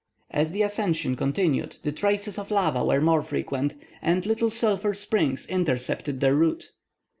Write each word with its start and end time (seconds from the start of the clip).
As 0.31 0.49
the 0.51 0.63
ascension 0.63 1.15
continued, 1.15 1.77
the 1.83 1.91
traces 1.91 2.39
of 2.39 2.49
lava 2.49 2.83
were 2.83 3.01
more 3.01 3.21
frequent, 3.21 3.75
and 4.01 4.25
little 4.25 4.49
sulphur 4.49 4.95
springs 4.95 5.45
intercepted 5.45 6.21
their 6.21 6.33
route. 6.33 6.71